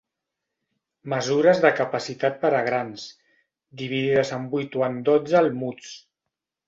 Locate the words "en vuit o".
4.39-4.87